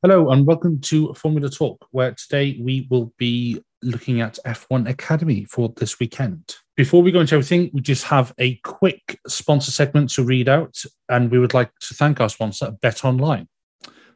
Hello 0.00 0.30
and 0.30 0.46
welcome 0.46 0.80
to 0.82 1.12
Formula 1.14 1.50
Talk, 1.50 1.88
where 1.90 2.12
today 2.12 2.56
we 2.62 2.86
will 2.88 3.12
be 3.18 3.60
looking 3.82 4.20
at 4.20 4.38
F1 4.46 4.88
Academy 4.88 5.44
for 5.46 5.74
this 5.76 5.98
weekend. 5.98 6.54
Before 6.76 7.02
we 7.02 7.10
go 7.10 7.18
into 7.18 7.34
everything, 7.34 7.68
we 7.72 7.80
just 7.80 8.04
have 8.04 8.32
a 8.38 8.54
quick 8.58 9.18
sponsor 9.26 9.72
segment 9.72 10.10
to 10.10 10.22
read 10.22 10.48
out, 10.48 10.80
and 11.08 11.32
we 11.32 11.40
would 11.40 11.52
like 11.52 11.76
to 11.80 11.94
thank 11.94 12.20
our 12.20 12.28
sponsor, 12.28 12.76
BetOnline. 12.80 13.48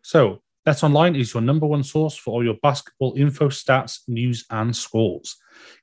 So, 0.02 0.42
BetOnline 0.64 1.18
is 1.18 1.34
your 1.34 1.40
number 1.40 1.66
one 1.66 1.82
source 1.82 2.16
for 2.16 2.30
all 2.30 2.44
your 2.44 2.58
basketball 2.62 3.14
info, 3.16 3.48
stats, 3.48 4.02
news, 4.06 4.44
and 4.50 4.76
scores. 4.76 5.34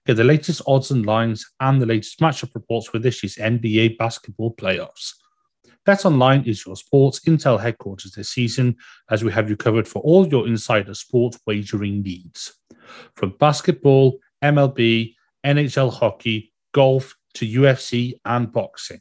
Get 0.05 0.15
the 0.15 0.23
latest 0.23 0.61
odds 0.65 0.91
and 0.91 1.05
lines 1.05 1.45
and 1.59 1.81
the 1.81 1.85
latest 1.85 2.21
matchup 2.21 2.55
reports 2.55 2.87
for 2.87 2.99
this 2.99 3.21
year's 3.21 3.35
NBA 3.35 3.97
basketball 3.97 4.55
playoffs. 4.55 5.11
BetOnline 5.87 6.45
is 6.47 6.65
your 6.65 6.75
sports 6.75 7.21
intel 7.21 7.59
headquarters 7.59 8.11
this 8.11 8.29
season, 8.29 8.75
as 9.09 9.23
we 9.23 9.31
have 9.31 9.49
you 9.49 9.57
covered 9.57 9.87
for 9.87 10.01
all 10.01 10.27
your 10.27 10.47
insider 10.47 10.93
sports 10.93 11.39
wagering 11.45 12.01
needs. 12.01 12.53
From 13.15 13.35
basketball, 13.39 14.19
MLB, 14.43 15.15
NHL 15.45 15.93
hockey, 15.93 16.53
golf 16.73 17.15
to 17.35 17.45
UFC 17.45 18.19
and 18.25 18.51
boxing. 18.51 18.99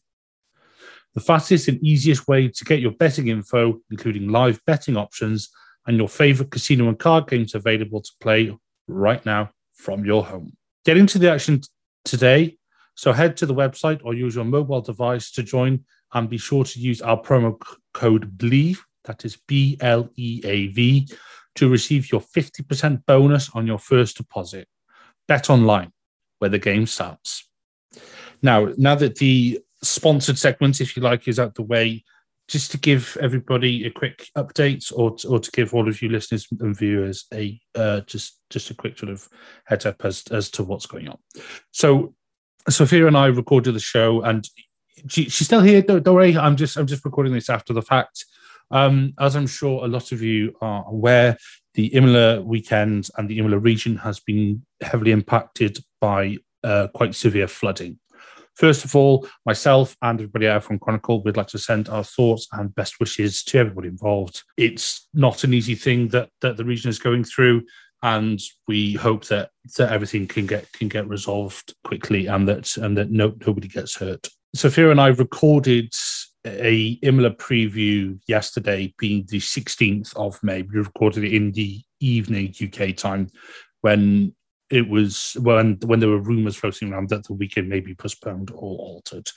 The 1.14 1.20
fastest 1.20 1.68
and 1.68 1.82
easiest 1.82 2.28
way 2.28 2.48
to 2.48 2.64
get 2.64 2.80
your 2.80 2.92
betting 2.92 3.28
info, 3.28 3.80
including 3.90 4.28
live 4.28 4.60
betting 4.66 4.96
options 4.96 5.50
and 5.86 5.96
your 5.96 6.08
favorite 6.08 6.50
casino 6.50 6.88
and 6.88 6.98
card 6.98 7.28
games 7.28 7.54
available 7.54 8.02
to 8.02 8.10
play 8.20 8.56
right 8.86 9.24
now 9.26 9.50
from 9.74 10.04
your 10.04 10.24
home. 10.24 10.52
Get 10.84 10.96
into 10.96 11.18
the 11.18 11.30
action 11.30 11.62
today. 12.04 12.56
So 12.98 13.12
head 13.12 13.36
to 13.36 13.46
the 13.46 13.54
website 13.54 14.00
or 14.02 14.12
use 14.12 14.34
your 14.34 14.44
mobile 14.44 14.80
device 14.80 15.30
to 15.30 15.44
join 15.44 15.84
and 16.14 16.28
be 16.28 16.36
sure 16.36 16.64
to 16.64 16.80
use 16.80 17.00
our 17.00 17.22
promo 17.22 17.56
code 17.94 18.36
BLEAV, 18.36 18.78
that 19.04 19.24
is 19.24 19.38
B 19.46 19.78
L 19.80 20.08
E 20.16 20.40
A 20.42 20.66
V, 20.66 21.08
to 21.54 21.68
receive 21.68 22.10
your 22.10 22.20
50% 22.20 23.06
bonus 23.06 23.50
on 23.54 23.68
your 23.68 23.78
first 23.78 24.16
deposit. 24.16 24.66
BetOnline, 25.28 25.92
where 26.40 26.50
the 26.50 26.58
game 26.58 26.86
starts. 26.86 27.48
Now, 28.42 28.72
now 28.76 28.96
that 28.96 29.14
the 29.14 29.60
sponsored 29.80 30.36
segment, 30.36 30.80
if 30.80 30.96
you 30.96 31.02
like, 31.04 31.28
is 31.28 31.38
out 31.38 31.54
the 31.54 31.62
way, 31.62 32.02
just 32.48 32.72
to 32.72 32.78
give 32.78 33.16
everybody 33.20 33.86
a 33.86 33.92
quick 33.92 34.26
update, 34.36 34.92
or 34.96 35.14
to, 35.18 35.28
or 35.28 35.38
to 35.38 35.50
give 35.52 35.72
all 35.72 35.86
of 35.86 36.02
you 36.02 36.08
listeners 36.08 36.48
and 36.58 36.76
viewers 36.76 37.26
a 37.32 37.60
uh, 37.76 38.00
just 38.00 38.40
just 38.50 38.70
a 38.70 38.74
quick 38.74 38.98
sort 38.98 39.12
of 39.12 39.28
heads 39.66 39.86
up 39.86 40.04
as 40.04 40.24
as 40.32 40.50
to 40.50 40.64
what's 40.64 40.86
going 40.86 41.06
on. 41.06 41.18
So, 41.70 42.14
Sophia 42.68 43.06
and 43.06 43.16
I 43.16 43.26
recorded 43.26 43.74
the 43.74 43.80
show, 43.80 44.22
and 44.22 44.48
she, 45.08 45.24
she's 45.24 45.46
still 45.46 45.60
here. 45.60 45.82
Don't, 45.82 46.02
don't, 46.02 46.14
worry. 46.14 46.36
I'm 46.36 46.56
just 46.56 46.76
I'm 46.76 46.86
just 46.86 47.04
recording 47.04 47.32
this 47.32 47.50
after 47.50 47.72
the 47.72 47.82
fact. 47.82 48.24
Um, 48.70 49.14
as 49.18 49.34
I'm 49.34 49.46
sure 49.46 49.84
a 49.84 49.88
lot 49.88 50.12
of 50.12 50.20
you 50.20 50.54
are 50.60 50.84
aware, 50.86 51.38
the 51.74 51.86
Imola 51.94 52.42
weekend 52.42 53.08
and 53.16 53.28
the 53.28 53.38
Imola 53.38 53.58
region 53.58 53.96
has 53.96 54.20
been 54.20 54.64
heavily 54.82 55.12
impacted 55.12 55.78
by 56.00 56.36
uh, 56.64 56.88
quite 56.94 57.14
severe 57.14 57.48
flooding. 57.48 57.98
First 58.56 58.84
of 58.84 58.96
all, 58.96 59.28
myself 59.46 59.96
and 60.02 60.18
everybody 60.18 60.48
out 60.48 60.64
from 60.64 60.80
Chronicle 60.80 61.22
we'd 61.22 61.36
like 61.36 61.46
to 61.48 61.58
send 61.58 61.88
our 61.88 62.02
thoughts 62.02 62.48
and 62.52 62.74
best 62.74 62.98
wishes 62.98 63.44
to 63.44 63.58
everybody 63.58 63.86
involved. 63.86 64.42
It's 64.56 65.08
not 65.14 65.44
an 65.44 65.54
easy 65.54 65.76
thing 65.76 66.08
that 66.08 66.30
that 66.40 66.56
the 66.56 66.64
region 66.64 66.90
is 66.90 66.98
going 66.98 67.22
through, 67.22 67.62
and 68.02 68.40
we 68.66 68.94
hope 68.94 69.26
that 69.26 69.50
that 69.76 69.92
everything 69.92 70.26
can 70.26 70.46
get 70.46 70.70
can 70.72 70.88
get 70.88 71.08
resolved 71.08 71.74
quickly 71.84 72.26
and 72.26 72.48
that 72.48 72.76
and 72.76 72.96
that 72.96 73.10
no, 73.10 73.34
nobody 73.46 73.68
gets 73.68 73.96
hurt. 73.96 74.28
Sophia 74.54 74.90
and 74.90 75.00
I 75.00 75.08
recorded 75.08 75.92
a 76.46 76.98
Imola 77.02 77.30
preview 77.30 78.18
yesterday, 78.26 78.94
being 78.98 79.26
the 79.28 79.38
16th 79.38 80.16
of 80.16 80.42
May. 80.42 80.62
We 80.62 80.78
recorded 80.78 81.24
it 81.24 81.34
in 81.34 81.52
the 81.52 81.80
evening 82.00 82.54
UK 82.62 82.96
time 82.96 83.28
when 83.80 84.34
it 84.70 84.88
was 84.88 85.36
when 85.40 85.78
when 85.84 86.00
there 86.00 86.08
were 86.08 86.20
rumours 86.20 86.56
floating 86.56 86.92
around 86.92 87.08
that 87.08 87.24
the 87.24 87.32
weekend 87.32 87.68
may 87.68 87.80
be 87.80 87.94
postponed 87.94 88.50
or 88.50 88.78
altered. 88.78 89.28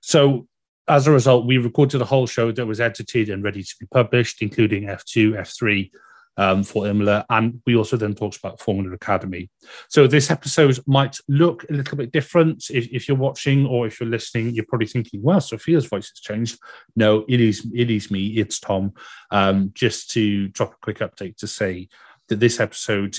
So 0.00 0.48
as 0.88 1.06
a 1.06 1.12
result, 1.12 1.46
we 1.46 1.58
recorded 1.58 2.00
a 2.00 2.06
whole 2.06 2.26
show 2.26 2.50
that 2.50 2.66
was 2.66 2.80
edited 2.80 3.28
and 3.28 3.44
ready 3.44 3.62
to 3.62 3.74
be 3.78 3.86
published, 3.86 4.42
including 4.42 4.84
F2, 4.84 5.38
F3, 5.38 5.90
um, 6.36 6.62
for 6.62 6.86
Imola. 6.86 7.24
And 7.28 7.60
we 7.66 7.76
also 7.76 7.96
then 7.96 8.14
talked 8.14 8.38
about 8.38 8.60
Formula 8.60 8.94
Academy. 8.94 9.50
So 9.88 10.06
this 10.06 10.30
episode 10.30 10.78
might 10.86 11.16
look 11.28 11.64
a 11.68 11.72
little 11.72 11.96
bit 11.96 12.12
different. 12.12 12.64
If, 12.70 12.88
if 12.88 13.08
you're 13.08 13.16
watching 13.16 13.66
or 13.66 13.86
if 13.86 14.00
you're 14.00 14.08
listening, 14.08 14.54
you're 14.54 14.66
probably 14.66 14.86
thinking, 14.86 15.22
well, 15.22 15.40
Sophia's 15.40 15.86
voice 15.86 16.08
has 16.10 16.20
changed. 16.20 16.58
No, 16.96 17.24
it 17.28 17.40
is 17.40 17.66
it 17.74 17.90
is 17.90 18.10
me, 18.10 18.28
it's 18.38 18.58
Tom. 18.58 18.92
Um, 19.30 19.70
just 19.74 20.10
to 20.12 20.48
drop 20.48 20.72
a 20.72 20.78
quick 20.82 20.98
update 20.98 21.36
to 21.38 21.46
say 21.46 21.88
that 22.28 22.40
this 22.40 22.60
episode, 22.60 23.16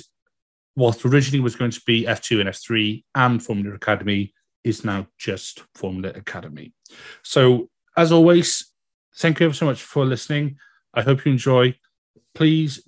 whilst 0.75 1.05
originally 1.05 1.41
was 1.41 1.55
going 1.55 1.71
to 1.71 1.81
be 1.85 2.05
F2 2.05 2.39
and 2.39 2.49
F3 2.49 3.03
and 3.15 3.43
Formula 3.43 3.75
Academy, 3.75 4.33
is 4.63 4.85
now 4.85 5.07
just 5.17 5.63
Formula 5.75 6.09
Academy. 6.15 6.73
So 7.23 7.69
as 7.97 8.11
always, 8.11 8.71
thank 9.17 9.39
you 9.39 9.45
ever 9.45 9.55
so 9.55 9.65
much 9.65 9.83
for 9.83 10.05
listening. 10.05 10.57
I 10.93 11.01
hope 11.01 11.25
you 11.25 11.31
enjoy. 11.31 11.75
Please 12.33 12.81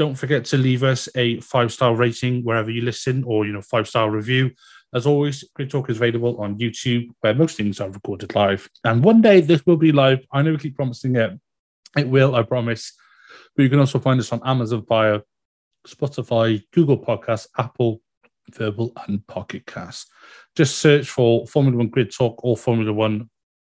don't 0.00 0.14
forget 0.14 0.46
to 0.46 0.56
leave 0.56 0.82
us 0.82 1.10
a 1.14 1.38
five 1.40 1.70
star 1.70 1.94
rating 1.94 2.42
wherever 2.42 2.70
you 2.70 2.80
listen 2.80 3.22
or, 3.26 3.44
you 3.44 3.52
know, 3.52 3.60
five 3.60 3.86
star 3.86 4.10
review. 4.10 4.50
As 4.94 5.06
always, 5.06 5.44
Grid 5.54 5.68
Talk 5.70 5.90
is 5.90 5.98
available 5.98 6.40
on 6.40 6.58
YouTube, 6.58 7.10
where 7.20 7.34
most 7.34 7.58
things 7.58 7.82
are 7.82 7.90
recorded 7.90 8.34
live. 8.34 8.66
And 8.82 9.04
one 9.04 9.20
day 9.20 9.42
this 9.42 9.66
will 9.66 9.76
be 9.76 9.92
live. 9.92 10.20
I 10.32 10.40
know 10.40 10.52
we 10.52 10.56
keep 10.56 10.74
promising 10.74 11.16
it. 11.16 11.38
It 11.98 12.08
will, 12.08 12.34
I 12.34 12.44
promise. 12.44 12.94
But 13.54 13.64
you 13.64 13.68
can 13.68 13.78
also 13.78 13.98
find 13.98 14.18
us 14.18 14.32
on 14.32 14.40
Amazon 14.42 14.86
Fire, 14.86 15.20
Spotify, 15.86 16.62
Google 16.72 16.98
Podcasts, 16.98 17.48
Apple, 17.58 18.00
Verbal, 18.54 18.94
and 19.06 19.26
Pocket 19.26 19.66
Cast. 19.66 20.10
Just 20.56 20.78
search 20.78 21.10
for 21.10 21.46
Formula 21.46 21.76
One 21.76 21.88
Grid 21.88 22.10
Talk 22.10 22.42
or 22.42 22.56
Formula 22.56 22.90
One, 22.90 23.28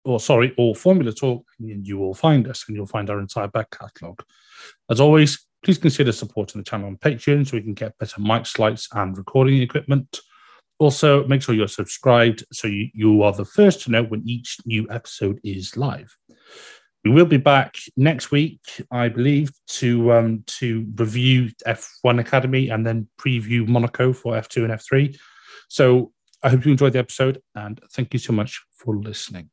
or 0.04 0.20
sorry, 0.20 0.52
or 0.58 0.74
Formula 0.74 1.14
Talk, 1.14 1.46
and 1.58 1.86
you 1.86 1.96
will 1.96 2.12
find 2.12 2.46
us 2.46 2.66
and 2.68 2.76
you'll 2.76 2.84
find 2.84 3.08
our 3.08 3.20
entire 3.20 3.48
back 3.48 3.70
catalogue. 3.70 4.22
As 4.90 5.00
always, 5.00 5.46
Please 5.62 5.78
consider 5.78 6.12
supporting 6.12 6.60
the 6.60 6.64
channel 6.64 6.86
on 6.86 6.96
Patreon 6.96 7.46
so 7.46 7.56
we 7.56 7.62
can 7.62 7.74
get 7.74 7.98
better 7.98 8.20
mic 8.20 8.46
slides 8.46 8.88
and 8.92 9.16
recording 9.16 9.60
equipment. 9.60 10.20
Also, 10.78 11.26
make 11.26 11.42
sure 11.42 11.54
you're 11.54 11.68
subscribed 11.68 12.44
so 12.52 12.66
you, 12.66 12.88
you 12.94 13.22
are 13.22 13.32
the 13.32 13.44
first 13.44 13.82
to 13.82 13.90
know 13.90 14.02
when 14.02 14.26
each 14.26 14.56
new 14.64 14.86
episode 14.90 15.38
is 15.44 15.76
live. 15.76 16.16
We 17.04 17.10
will 17.10 17.26
be 17.26 17.36
back 17.36 17.76
next 17.96 18.30
week, 18.30 18.60
I 18.90 19.08
believe, 19.08 19.50
to 19.68 20.12
um, 20.12 20.44
to 20.58 20.86
review 20.96 21.50
F1 21.66 22.20
Academy 22.20 22.70
and 22.70 22.86
then 22.86 23.08
preview 23.18 23.66
Monaco 23.66 24.12
for 24.12 24.34
F2 24.34 24.64
and 24.64 24.72
F3. 24.72 25.16
So 25.68 26.12
I 26.42 26.48
hope 26.50 26.64
you 26.64 26.72
enjoyed 26.72 26.94
the 26.94 26.98
episode 26.98 27.42
and 27.54 27.80
thank 27.92 28.14
you 28.14 28.18
so 28.18 28.32
much 28.32 28.62
for 28.72 28.96
listening. 28.96 29.50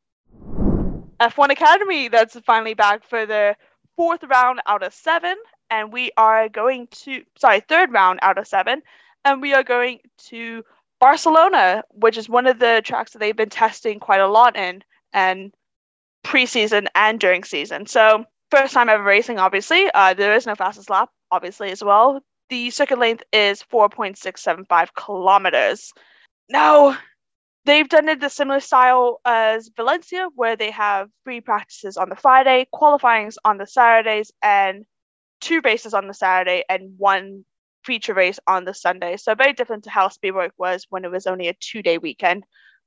F1 1.20 1.50
Academy, 1.50 2.08
that's 2.08 2.40
finally 2.42 2.74
back 2.74 3.04
for 3.04 3.26
the 3.26 3.56
fourth 3.96 4.24
round 4.24 4.62
out 4.68 4.84
of 4.84 4.94
seven 4.94 5.36
and 5.70 5.92
we 5.92 6.12
are 6.18 6.50
going 6.50 6.88
to 6.92 7.24
sorry 7.38 7.60
third 7.62 7.92
round 7.92 8.20
out 8.22 8.38
of 8.38 8.48
seven 8.48 8.82
and 9.26 9.42
we 9.42 9.54
are 9.54 9.64
going 9.64 10.00
to 10.18 10.64
barcelona 11.00 11.84
which 11.92 12.18
is 12.18 12.30
one 12.30 12.48
of 12.48 12.60
the 12.60 12.82
tracks 12.84 13.12
that 13.12 13.20
they've 13.20 13.36
been 13.36 13.50
testing 13.50 14.00
quite 14.00 14.22
a 14.22 14.28
lot 14.28 14.56
in 14.56 14.84
and 15.14 15.52
preseason 16.28 16.88
and 16.94 17.20
during 17.20 17.44
season. 17.44 17.86
So 17.86 18.26
first 18.52 18.74
time 18.74 18.90
ever 18.90 19.04
racing 19.04 19.40
obviously. 19.40 19.90
Uh, 19.94 20.14
there 20.14 20.36
is 20.36 20.46
no 20.46 20.56
fastest 20.56 20.90
lap 20.90 21.10
obviously 21.32 21.72
as 21.72 21.84
well. 21.84 22.22
The 22.50 22.70
circuit 22.70 23.00
length 23.00 23.24
is 23.34 23.64
4.675 23.64 24.90
kilometers. 24.96 25.92
Now 26.50 26.98
they've 27.66 27.88
done 27.88 28.10
it 28.10 28.20
the 28.20 28.30
similar 28.30 28.60
style 28.60 29.20
as 29.26 29.70
valencia 29.76 30.28
where 30.36 30.56
they 30.56 30.72
have 30.72 31.10
free 31.26 31.42
practices 31.42 31.98
on 31.98 32.08
the 32.08 32.16
friday 32.16 32.66
qualifyings 32.72 33.38
on 33.44 33.58
the 33.58 33.68
saturdays 33.68 34.32
and 34.42 34.86
two 35.42 35.62
races 35.64 35.94
on 35.94 36.08
the 36.08 36.14
Saturday 36.14 36.64
and 36.70 36.94
one 36.98 37.46
feature 37.84 38.14
race 38.14 38.40
on 38.48 38.66
the 38.66 38.74
Sunday. 38.74 39.18
So 39.18 39.34
very 39.36 39.54
different 39.54 39.86
to 39.86 39.90
how 39.90 40.10
Spielberg 40.10 40.52
was 40.58 40.86
when 40.90 41.06
it 41.06 41.12
was 41.12 41.28
only 41.28 41.48
a 41.48 41.56
two 41.60 41.82
day 41.82 41.98
weekend 41.98 42.44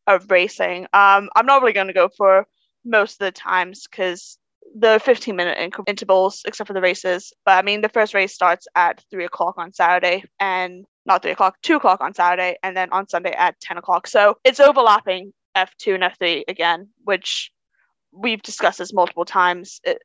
of 0.07 0.31
racing. 0.31 0.85
Um, 0.93 1.31
I'm 1.35 1.47
not 1.47 1.63
really 1.63 1.73
going 1.73 1.87
to 1.87 1.93
go 1.93 2.09
for 2.17 2.47
most 2.85 3.15
of 3.15 3.27
the 3.27 3.33
times 3.33 3.87
because 3.91 4.39
the 4.75 5.01
15 5.03 5.35
minute 5.35 5.73
intervals, 5.87 6.43
except 6.47 6.69
for 6.69 6.75
the 6.75 6.81
races. 6.81 7.33
But 7.45 7.53
I 7.59 7.63
mean, 7.63 7.81
the 7.81 7.89
first 7.89 8.15
race 8.15 8.35
starts 8.35 8.67
at 8.75 9.03
three 9.11 9.25
o'clock 9.25 9.55
on 9.59 9.73
Saturday 9.73 10.25
and 10.39 10.85
not 11.07 11.23
three 11.23 11.33
o'clock, 11.33 11.57
two 11.63 11.77
o'clock 11.77 12.01
on 12.01 12.15
Saturday, 12.15 12.57
and 12.63 12.77
then 12.77 12.91
on 12.93 13.09
Sunday 13.09 13.33
at 13.33 13.59
10 13.61 13.79
o'clock. 13.79 14.07
So 14.07 14.37
it's 14.45 14.61
overlapping 14.61 15.33
F2 15.57 15.95
and 15.95 16.05
F3 16.05 16.45
again, 16.47 16.89
which 17.05 17.51
we've 18.13 18.43
discussed 18.43 18.79
this 18.79 18.93
multiple 18.93 19.25
times. 19.25 19.81
It, 19.85 19.99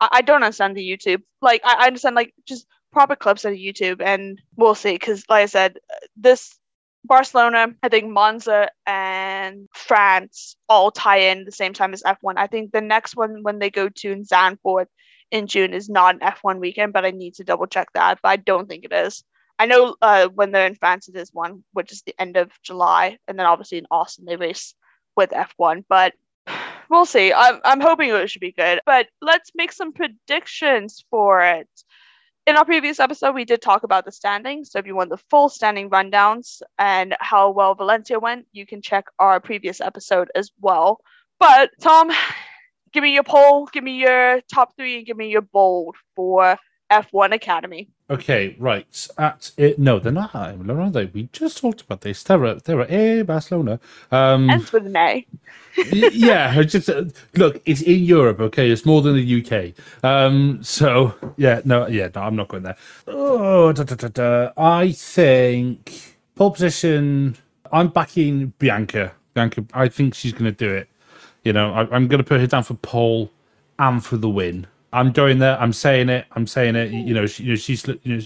I, 0.00 0.08
I 0.12 0.22
don't 0.22 0.42
understand 0.42 0.76
the 0.76 0.88
YouTube. 0.88 1.22
Like 1.40 1.62
I, 1.64 1.84
I 1.84 1.86
understand 1.86 2.16
like 2.16 2.34
just 2.46 2.66
proper 2.92 3.16
clips 3.16 3.44
of 3.44 3.54
YouTube, 3.54 4.00
and 4.00 4.40
we'll 4.56 4.74
see. 4.74 4.92
Because 4.92 5.24
like 5.28 5.42
I 5.42 5.46
said, 5.46 5.78
this 6.16 6.58
Barcelona, 7.04 7.68
I 7.82 7.88
think 7.88 8.08
Monza 8.10 8.70
and 8.86 9.68
France 9.74 10.56
all 10.68 10.90
tie 10.90 11.18
in 11.30 11.44
the 11.44 11.52
same 11.52 11.72
time 11.72 11.92
as 11.92 12.02
F1. 12.02 12.34
I 12.36 12.46
think 12.46 12.72
the 12.72 12.80
next 12.80 13.16
one 13.16 13.42
when 13.42 13.58
they 13.58 13.70
go 13.70 13.88
to 13.88 14.16
Zandvoort 14.16 14.86
in 15.30 15.46
June 15.46 15.72
is 15.72 15.88
not 15.88 16.14
an 16.14 16.20
F1 16.20 16.60
weekend, 16.60 16.92
but 16.92 17.04
I 17.04 17.10
need 17.10 17.34
to 17.34 17.44
double 17.44 17.66
check 17.66 17.88
that. 17.94 18.18
But 18.22 18.28
I 18.28 18.36
don't 18.36 18.68
think 18.68 18.84
it 18.84 18.92
is. 18.92 19.24
I 19.58 19.66
know 19.66 19.96
uh, 20.02 20.28
when 20.28 20.52
they're 20.52 20.66
in 20.66 20.74
France, 20.74 21.08
it 21.08 21.16
is 21.16 21.32
one, 21.32 21.64
which 21.72 21.92
is 21.92 22.02
the 22.02 22.14
end 22.18 22.36
of 22.36 22.50
July, 22.62 23.18
and 23.26 23.38
then 23.38 23.46
obviously 23.46 23.78
in 23.78 23.86
Austin 23.90 24.26
they 24.26 24.36
race 24.36 24.74
with 25.16 25.30
F1. 25.30 25.84
But 25.88 26.12
we'll 26.90 27.06
see. 27.06 27.32
I'm 27.32 27.60
I'm 27.64 27.80
hoping 27.80 28.10
it 28.10 28.30
should 28.30 28.40
be 28.40 28.52
good. 28.52 28.80
But 28.86 29.08
let's 29.20 29.50
make 29.54 29.72
some 29.72 29.92
predictions 29.92 31.04
for 31.10 31.42
it. 31.42 31.68
In 32.46 32.56
our 32.56 32.64
previous 32.64 33.00
episode, 33.00 33.34
we 33.34 33.44
did 33.44 33.60
talk 33.60 33.82
about 33.82 34.04
the 34.04 34.12
standings. 34.12 34.70
So 34.70 34.78
if 34.78 34.86
you 34.86 34.94
want 34.94 35.10
the 35.10 35.18
full 35.30 35.48
standing 35.48 35.90
rundowns 35.90 36.62
and 36.78 37.16
how 37.18 37.50
well 37.50 37.74
Valencia 37.74 38.20
went, 38.20 38.46
you 38.52 38.64
can 38.66 38.82
check 38.82 39.06
our 39.18 39.40
previous 39.40 39.80
episode 39.80 40.30
as 40.36 40.52
well. 40.60 41.00
But 41.40 41.70
Tom, 41.80 42.12
give 42.92 43.02
me 43.02 43.12
your 43.14 43.24
poll, 43.24 43.66
give 43.72 43.82
me 43.82 43.98
your 43.98 44.40
top 44.42 44.76
three, 44.76 44.98
and 44.98 45.06
give 45.06 45.16
me 45.16 45.28
your 45.28 45.42
bold 45.42 45.96
for 46.14 46.56
F1 46.90 47.32
Academy. 47.32 47.88
Okay, 48.08 48.54
right. 48.58 49.08
At 49.18 49.50
it, 49.56 49.78
no, 49.78 49.98
they're 49.98 50.12
not 50.12 50.34
at 50.34 50.54
Imola, 50.54 50.82
are 50.82 50.90
they? 50.90 51.06
We 51.06 51.28
just 51.32 51.58
talked 51.58 51.80
about 51.80 52.02
this. 52.02 52.22
They're 52.22 52.44
at, 52.44 52.64
they're 52.64 52.82
at 52.82 52.90
A 52.90 53.22
Barcelona. 53.22 53.80
Um, 54.12 54.48
Ends 54.48 54.72
with 54.72 54.86
an 54.86 54.96
A. 54.96 55.26
yeah, 55.92 56.62
just 56.62 56.88
uh, 56.88 57.04
look, 57.34 57.60
it's 57.66 57.82
in 57.82 58.00
Europe. 58.04 58.40
Okay, 58.40 58.70
it's 58.70 58.86
more 58.86 59.02
than 59.02 59.16
the 59.16 59.42
UK. 59.42 59.74
Um, 60.04 60.62
so 60.62 61.14
yeah, 61.36 61.60
no, 61.64 61.86
yeah, 61.88 62.08
no, 62.14 62.22
I'm 62.22 62.36
not 62.36 62.48
going 62.48 62.62
there. 62.62 62.76
Oh, 63.08 63.72
da, 63.72 63.82
da, 63.82 63.96
da, 63.96 64.08
da. 64.08 64.52
I 64.56 64.92
think 64.92 66.16
pole 66.36 66.52
position. 66.52 67.36
I'm 67.72 67.88
backing 67.88 68.52
Bianca. 68.58 69.12
Bianca, 69.34 69.64
I 69.74 69.88
think 69.88 70.14
she's 70.14 70.32
going 70.32 70.44
to 70.44 70.52
do 70.52 70.72
it. 70.72 70.88
You 71.44 71.52
know, 71.52 71.72
I, 71.74 71.80
I'm 71.94 72.06
going 72.08 72.18
to 72.18 72.24
put 72.24 72.40
her 72.40 72.46
down 72.46 72.62
for 72.62 72.74
pole 72.74 73.30
and 73.78 74.04
for 74.04 74.16
the 74.16 74.28
win. 74.30 74.66
I'm 74.92 75.12
going 75.12 75.38
there. 75.38 75.58
I'm 75.60 75.72
saying 75.72 76.08
it. 76.08 76.26
I'm 76.32 76.46
saying 76.46 76.76
it. 76.76 76.90
You 76.92 77.14
know, 77.14 77.26
she, 77.26 77.42
you 77.44 77.50
know 77.50 77.56
she's. 77.56 77.86
You 77.86 77.98
know, 78.04 78.22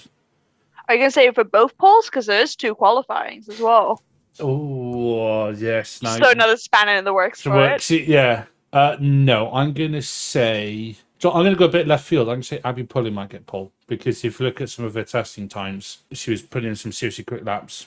Are 0.88 0.94
you 0.94 1.00
gonna 1.00 1.10
say 1.10 1.26
it 1.26 1.34
for 1.34 1.44
both 1.44 1.76
polls? 1.78 2.06
Because 2.06 2.26
there's 2.26 2.54
two 2.56 2.74
qualifyings 2.74 3.48
as 3.48 3.60
well. 3.60 4.02
oh 4.38 5.50
yes. 5.50 6.02
Now, 6.02 6.16
So 6.16 6.30
another 6.30 6.56
spanner 6.56 6.94
in 6.96 7.04
the 7.04 7.12
works 7.12 7.40
for 7.42 7.50
what- 7.50 7.90
it. 7.90 8.08
yeah. 8.08 8.44
Uh, 8.72 8.96
no, 9.00 9.50
I'm 9.52 9.72
gonna 9.72 10.02
say. 10.02 10.96
So 11.18 11.30
I'm 11.32 11.44
gonna 11.44 11.56
go 11.56 11.64
a 11.64 11.68
bit 11.68 11.86
left 11.88 12.06
field. 12.06 12.28
I'm 12.28 12.34
gonna 12.36 12.42
say 12.44 12.60
Abbi 12.64 12.82
Pulling 12.84 13.14
might 13.14 13.30
get 13.30 13.46
pole 13.46 13.72
because 13.88 14.24
if 14.24 14.38
you 14.38 14.46
look 14.46 14.60
at 14.60 14.70
some 14.70 14.84
of 14.84 14.94
her 14.94 15.02
testing 15.04 15.48
times, 15.48 15.98
she 16.12 16.30
was 16.30 16.40
putting 16.42 16.70
in 16.70 16.76
some 16.76 16.92
seriously 16.92 17.24
quick 17.24 17.44
laps. 17.44 17.86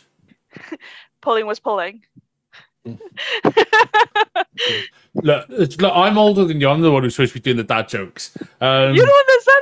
Pulling 1.21 1.45
was 1.45 1.59
pulling. 1.59 2.03
Look, 5.15 5.47
look, 5.47 5.91
I'm 5.94 6.18
older 6.18 6.44
than 6.45 6.59
you. 6.59 6.68
I'm 6.69 6.81
the 6.81 6.91
one 6.91 7.03
who's 7.03 7.15
supposed 7.15 7.33
to 7.33 7.39
be 7.39 7.44
doing 7.44 7.57
the 7.57 7.63
dad 7.63 7.88
jokes. 7.88 8.35
Um, 8.59 8.95
You're 8.95 9.06
the 9.06 9.12
one 9.12 9.25
that 9.27 9.41
said 9.44 9.62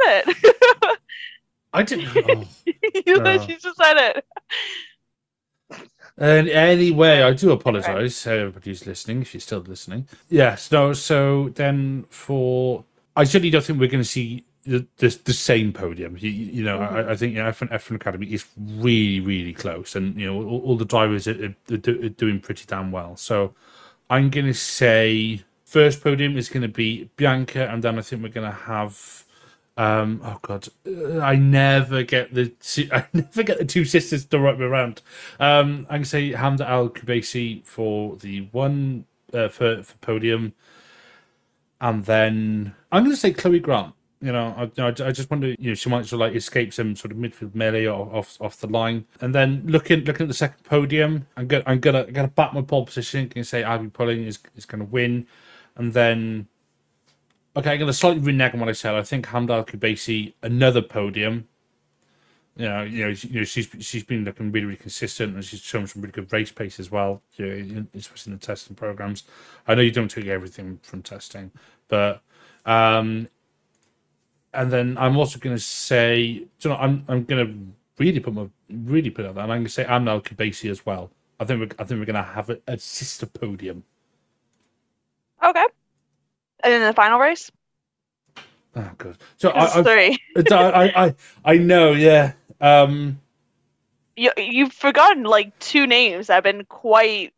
it. 0.84 0.98
I 1.74 1.84
didn't. 1.84 2.08
oh. 2.16 2.46
you 3.06 3.40
she 3.42 3.58
just 3.58 3.78
said 3.78 3.98
it. 3.98 4.26
And 6.18 6.50
anyway, 6.50 7.22
I 7.22 7.34
do 7.34 7.52
apologise 7.52 8.24
to 8.24 8.32
everybody 8.32 8.70
who's 8.70 8.86
listening, 8.86 9.22
if 9.22 9.34
you're 9.34 9.42
still 9.42 9.60
listening. 9.60 10.08
Yes, 10.30 10.72
no, 10.72 10.94
so 10.94 11.50
then 11.50 12.06
for. 12.10 12.86
I 13.16 13.26
certainly 13.26 13.50
don't 13.50 13.64
think 13.64 13.80
we're 13.80 13.90
going 13.90 14.04
to 14.04 14.10
see 14.10 14.46
the, 14.64 14.86
the, 14.98 15.20
the 15.26 15.34
same 15.34 15.74
podium. 15.74 16.18
You, 16.20 16.30
you 16.30 16.64
know, 16.64 16.80
I, 16.80 17.12
I 17.12 17.16
think 17.16 17.34
you 17.34 17.44
know, 17.44 17.50
F1, 17.50 17.72
F1 17.72 17.96
Academy 17.96 18.28
is 18.28 18.46
really, 18.58 19.20
really 19.20 19.54
close. 19.54 19.96
And, 19.96 20.16
you 20.20 20.28
know, 20.28 20.48
all, 20.48 20.62
all 20.62 20.78
the 20.78 20.86
drivers 20.86 21.28
are, 21.28 21.56
are, 21.72 21.78
do- 21.78 22.04
are 22.04 22.10
doing 22.10 22.40
pretty 22.40 22.66
damn 22.68 22.92
well. 22.92 23.16
So 23.16 23.54
I'm 24.10 24.30
going 24.30 24.46
to 24.46 24.54
say 24.54 25.44
first 25.72 26.04
podium 26.04 26.36
is 26.36 26.50
going 26.50 26.64
to 26.64 26.68
be 26.68 27.10
Bianca, 27.16 27.70
and 27.70 27.82
then 27.82 27.98
I 27.98 28.02
think 28.02 28.22
we're 28.22 28.30
going 28.30 28.50
to 28.50 28.58
have. 28.58 29.24
Um, 29.78 30.22
oh 30.26 30.38
God, 30.42 30.68
uh, 30.86 31.20
I 31.22 31.38
never 31.38 32.04
get 32.04 32.34
the 32.34 32.48
two, 32.50 32.90
I 32.92 33.08
never 33.14 33.42
get 33.42 33.58
the 33.58 33.66
two 33.66 33.86
sisters 33.86 34.26
to 34.26 34.38
write 34.38 34.60
me 34.60 34.66
around. 34.66 35.02
Um, 35.40 35.88
I 35.90 35.96
can 35.96 36.06
say 36.06 36.34
Hamda 36.34 36.68
Al 36.68 36.90
Qubaisi 36.90 37.64
for 37.64 38.18
the 38.18 38.42
one 38.52 39.06
uh, 39.34 39.48
for 39.48 39.82
for 39.82 39.98
podium, 40.00 40.54
and 41.80 42.06
then 42.06 42.76
I'm 42.92 43.04
going 43.04 43.16
to 43.16 43.20
say 43.20 43.32
Chloe 43.32 43.60
Grant. 43.60 43.94
You 44.22 44.32
know, 44.32 44.70
I, 44.78 44.88
I, 44.88 44.92
just 45.12 45.32
wonder, 45.32 45.48
you 45.58 45.70
know, 45.70 45.74
she 45.74 45.90
might 45.90 46.06
sort 46.06 46.14
of 46.14 46.20
like 46.20 46.36
escape 46.36 46.74
some 46.74 46.96
sort 46.96 47.12
of 47.12 47.18
midfield 47.18 47.56
melee 47.56 47.88
off, 47.88 48.40
off 48.40 48.58
the 48.58 48.68
line, 48.68 49.06
and 49.20 49.34
then 49.34 49.64
looking 49.66 50.04
looking 50.04 50.26
at 50.26 50.28
the 50.28 50.36
second 50.36 50.64
podium, 50.64 51.26
I'm 51.36 51.48
gonna 51.48 51.64
I'm 51.66 51.80
gonna 51.80 52.04
I'm 52.04 52.14
gonna 52.14 52.28
back 52.28 52.54
my 52.54 52.62
pole 52.62 52.86
position. 52.86 53.30
Can 53.30 53.44
say 53.44 53.64
Abbi 53.64 53.88
Pulling 53.88 54.24
is 54.24 54.38
is 54.56 54.68
to 54.68 54.84
win, 54.84 55.26
and 55.76 55.94
then 55.94 56.48
okay, 57.56 57.72
I'm 57.72 57.80
to 57.80 57.94
slightly 57.94 58.22
renege 58.22 58.54
on 58.54 58.60
what 58.60 58.70
I 58.70 58.74
said. 58.74 58.94
I 58.94 59.02
think 59.02 59.28
Hamda 59.28 59.52
Al 59.52 59.66
Qubaisi 59.66 60.34
another 60.44 60.84
podium. 60.84 61.48
You 62.58 62.68
know, 62.68 62.84
you 62.84 63.06
know, 63.06 63.10
you 63.10 63.40
know, 63.40 63.44
she's 63.44 63.70
she's 63.80 64.04
been 64.04 64.24
looking 64.24 64.52
really, 64.52 64.66
really 64.66 64.78
consistent, 64.78 65.34
and 65.34 65.44
she's 65.44 65.62
shown 65.62 65.88
some 65.88 66.04
really 66.04 66.12
good 66.12 66.32
race 66.32 66.52
pace 66.52 66.80
as 66.80 66.92
well. 66.92 67.24
You 67.38 67.64
know, 67.64 67.88
especially 67.96 68.34
in 68.34 68.40
the 68.40 68.46
testing 68.46 68.76
programs. 68.76 69.24
I 69.68 69.74
know 69.74 69.82
you 69.82 69.92
don't 69.92 70.12
take 70.12 70.28
everything 70.28 70.80
from 70.84 71.02
testing, 71.02 71.52
but 71.88 72.22
um, 72.68 73.30
and 74.54 74.72
then 74.72 74.98
I'm 74.98 75.18
also 75.18 75.40
going 75.40 75.56
to 75.56 75.62
say, 75.62 76.18
you 76.20 76.70
know, 76.70 76.76
I'm 76.76 77.04
I'm 77.08 77.24
going 77.24 77.48
to 77.48 78.04
really 78.04 78.20
put 78.20 78.34
my 78.34 78.48
really 78.70 79.10
put 79.10 79.26
it 79.26 79.30
out 79.30 79.36
there, 79.36 79.44
and 79.44 79.52
I'm 79.52 79.60
going 79.60 79.66
to 79.66 79.72
say 79.72 79.86
Amna 79.86 80.12
Al 80.12 80.22
Qubaisi 80.22 80.70
as 80.70 80.86
well. 80.86 81.10
I 81.40 81.46
think 81.46 81.60
we're 81.60 81.70
I 81.80 81.84
think 81.84 82.00
we're 82.00 82.06
going 82.06 82.24
to 82.24 82.24
have 82.24 82.50
a, 82.50 82.60
a 82.68 82.78
sister 82.78 83.26
podium. 83.26 83.84
Okay. 85.44 85.66
And 86.64 86.74
then 86.74 86.82
the 86.82 86.94
final 86.94 87.20
race? 87.20 87.52
Oh 88.76 88.92
god! 88.98 89.18
So 89.38 89.50
I, 89.50 89.78
I've, 89.78 89.86
three. 89.86 90.18
I 90.52 90.92
I 90.96 91.16
I 91.44 91.58
know, 91.58 91.94
yeah. 91.94 92.34
Um, 92.62 93.20
You, 94.16 94.32
you've 94.38 94.74
forgotten 94.74 95.24
like 95.24 95.58
two 95.60 95.88
names 95.88 96.28
that 96.28 96.36
have 96.36 96.44
been 96.44 96.66
quite 96.66 97.34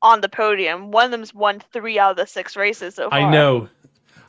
on 0.00 0.20
the 0.20 0.28
podium. 0.28 0.90
One 0.90 1.04
of 1.06 1.10
them's 1.10 1.34
won 1.34 1.60
three 1.72 1.98
out 1.98 2.12
of 2.12 2.16
the 2.16 2.26
six 2.26 2.56
races 2.56 2.94
so 2.94 3.10
far. 3.10 3.18
I 3.18 3.30
know, 3.30 3.68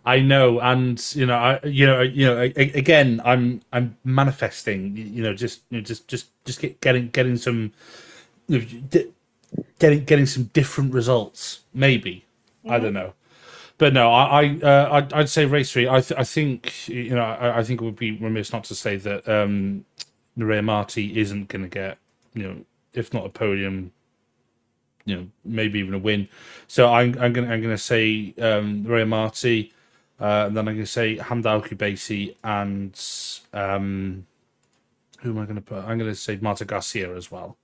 I 0.06 0.20
know, 0.20 0.60
and 0.60 1.04
you 1.16 1.26
know, 1.26 1.36
I 1.38 1.60
you 1.66 1.86
know, 1.86 2.02
you 2.02 2.26
know, 2.26 2.40
again, 2.40 3.22
I'm 3.26 3.62
I'm 3.74 3.98
manifesting. 4.04 4.96
You 4.98 5.24
know, 5.24 5.34
just 5.34 5.62
you 5.70 5.78
know, 5.78 5.84
just 5.84 6.08
just 6.08 6.28
just 6.46 6.62
get, 6.62 6.82
getting 6.82 7.10
getting 7.10 7.38
some, 7.38 7.74
you 8.48 8.60
know, 8.60 9.04
getting 9.80 10.06
getting 10.06 10.26
some 10.26 10.46
different 10.54 10.94
results. 10.94 11.62
Maybe 11.74 12.26
I 12.68 12.80
don't 12.80 12.94
know, 12.94 13.14
but 13.78 13.94
no, 13.94 14.12
I 14.12 14.44
I 14.44 14.60
uh, 14.64 14.90
I'd, 14.94 15.14
I'd 15.14 15.30
say 15.30 15.46
race 15.46 15.72
three. 15.72 15.88
I 15.88 16.02
th- 16.02 16.20
I 16.20 16.24
think 16.24 16.88
you 16.88 17.16
know, 17.16 17.24
I, 17.24 17.60
I 17.60 17.64
think 17.64 17.82
it 17.82 17.86
would 17.86 17.96
be 17.98 18.12
remiss 18.18 18.54
not 18.54 18.64
to 18.66 18.76
say 18.76 18.98
that 18.98 19.28
um, 19.28 19.86
Nerea 20.38 20.64
Marti 20.64 21.20
isn't 21.20 21.50
going 21.50 21.64
to 21.64 21.70
get 21.70 21.98
you 22.34 22.44
know, 22.44 22.58
if 22.94 23.14
not 23.14 23.26
a 23.26 23.30
podium, 23.30 23.92
you 25.06 25.16
know, 25.16 25.28
maybe 25.44 25.80
even 25.80 25.94
a 25.94 26.00
win. 26.00 26.28
So 26.68 26.92
I'm 26.92 27.18
I'm 27.20 27.34
gonna 27.34 27.52
I'm 27.52 27.62
gonna 27.62 27.78
say 27.78 28.34
um, 28.42 28.84
Ray 28.84 29.04
Marty, 29.04 29.74
uh, 30.20 30.46
and 30.48 30.56
then 30.58 30.68
I'm 30.68 30.76
gonna 30.76 30.86
say 30.86 31.18
Hamda 31.18 31.46
Al 31.48 31.62
Qubaisi 31.62 32.36
and 32.44 33.00
um, 33.54 34.26
who 35.20 35.32
am 35.32 35.40
I 35.40 35.46
gonna 35.46 35.62
put? 35.62 35.84
I'm 35.86 35.98
gonna 35.98 36.16
say 36.16 36.38
Marta 36.42 36.66
Garcia 36.66 37.16
as 37.16 37.32
well. 37.32 37.58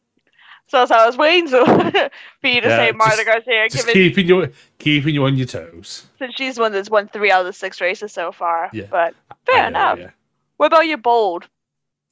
So 0.67 0.77
that's 0.79 0.91
how 0.91 1.03
I 1.03 1.05
was 1.05 1.15
waiting 1.17 1.47
to, 1.51 1.63
for 2.41 2.47
you 2.47 2.59
to 2.61 2.67
Yeah, 2.67 2.77
say 2.77 2.91
Marta 2.91 3.17
just- 3.17 3.25
Garcia, 3.27 3.69
Just 3.69 3.87
keeping 3.89 4.27
you 4.27 4.51
keeping 4.79 5.13
you 5.13 5.25
on 5.25 5.35
your 5.37 5.45
toes. 5.47 6.07
since 6.17 6.33
she's 6.35 6.55
the 6.55 6.61
one 6.61 6.71
that's 6.71 6.89
won 6.89 7.07
three 7.09 7.29
out 7.31 7.41
of 7.41 7.45
the 7.45 7.53
six 7.53 7.79
races 7.81 8.11
so 8.11 8.31
far. 8.31 8.69
Yeah. 8.73 8.85
But 8.89 9.13
fair 9.45 9.63
know, 9.63 9.67
enough. 9.67 9.99
yeah. 9.99 10.09
What 10.57 10.67
about 10.67 10.87
your 10.87 10.97
bold, 10.97 11.47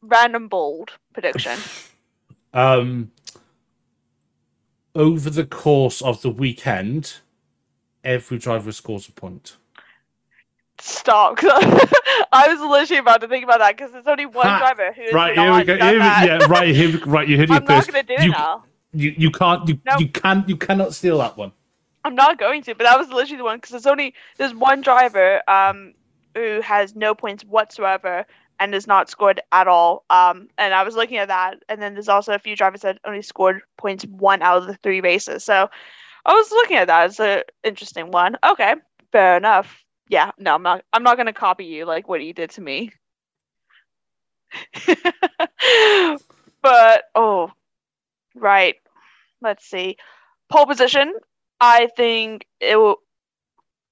random 0.01 0.47
bold 0.49 0.91
prediction? 1.13 1.57
Um, 2.55 3.09
over 4.95 5.31
the 5.31 5.43
course 5.45 6.03
of 6.03 6.21
the 6.21 6.29
weekend, 6.29 7.15
every 8.03 8.37
driver 8.37 8.71
scores 8.71 9.07
a 9.07 9.11
point. 9.11 9.57
Stop. 10.79 11.37
I 11.43 12.47
was 12.47 12.59
literally 12.59 12.99
about 12.99 13.21
to 13.21 13.27
think 13.27 13.43
about 13.43 13.59
that 13.59 13.77
because 13.77 13.91
there's 13.91 14.07
only 14.07 14.25
one 14.25 14.45
driver 14.45 14.91
who 14.93 15.03
has 15.03 15.13
Right 15.13 15.37
here 15.37 15.53
we 15.53 15.63
go. 15.63 15.75
Here 15.75 15.97
yeah, 15.97 16.45
right 16.47 16.75
here. 16.75 16.99
Right, 17.05 17.27
you 17.27 17.37
heard 17.37 17.49
it 17.49 17.53
I'm 17.53 17.65
not 17.65 17.87
going 17.87 18.05
to 18.05 18.15
do 18.15 18.21
it 18.21 18.25
you, 18.25 18.31
now. 18.31 18.63
you 18.91 19.13
you 19.17 19.31
can't 19.31 19.67
you 19.69 19.79
No. 19.85 19.97
you 19.99 20.09
can 20.09 20.43
you 20.47 20.57
cannot 20.57 20.93
steal 20.93 21.19
that 21.19 21.37
one. 21.37 21.51
I'm 22.05 22.15
not 22.15 22.37
going 22.37 22.63
to, 22.63 22.75
but 22.75 22.83
that 22.83 22.97
was 22.99 23.09
literally 23.09 23.37
the 23.37 23.43
one 23.43 23.57
because 23.57 23.71
there's 23.71 23.85
only 23.85 24.13
there's 24.37 24.53
one 24.53 24.81
driver 24.81 25.41
um 25.49 25.93
who 26.35 26.61
has 26.61 26.95
no 26.95 27.13
points 27.13 27.45
whatsoever 27.45 28.25
and 28.59 28.73
has 28.73 28.87
not 28.87 29.09
scored 29.09 29.41
at 29.51 29.67
all. 29.67 30.05
Um, 30.09 30.47
and 30.57 30.73
I 30.73 30.83
was 30.83 30.95
looking 30.95 31.17
at 31.17 31.27
that, 31.27 31.63
and 31.69 31.81
then 31.81 31.93
there's 31.93 32.09
also 32.09 32.33
a 32.33 32.39
few 32.39 32.55
drivers 32.55 32.81
that 32.81 32.99
only 33.05 33.21
scored 33.21 33.61
points 33.77 34.05
one 34.05 34.41
out 34.41 34.61
of 34.61 34.67
the 34.67 34.75
three 34.75 35.01
races. 35.01 35.43
So 35.43 35.69
I 36.25 36.33
was 36.33 36.51
looking 36.51 36.77
at 36.77 36.87
that 36.87 37.05
as 37.05 37.19
an 37.19 37.43
interesting 37.63 38.11
one. 38.11 38.37
Okay, 38.43 38.75
fair 39.11 39.37
enough. 39.37 39.83
Yeah, 40.13 40.29
no, 40.37 40.53
I'm 40.53 40.61
not. 40.61 40.85
I'm 40.93 41.01
not 41.01 41.17
gonna 41.17 41.33
copy 41.33 41.65
you 41.65 41.85
like 41.85 42.07
what 42.07 42.23
you 42.23 42.33
did 42.33 42.51
to 42.51 42.61
me. 42.61 42.91
but 46.61 47.05
oh, 47.15 47.49
right. 48.35 48.75
Let's 49.41 49.65
see. 49.65 49.97
Pole 50.51 50.67
position. 50.67 51.15
I 51.59 51.87
think 51.97 52.45
it 52.59 52.75
will 52.75 52.97